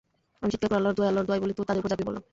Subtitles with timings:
[0.41, 2.23] আমি চিৎকার করে আল্লাহর দোহাই, আল্লাহর দোহাই বলে তাদের ওপর ঝাঁপিয়ে পড়লাম।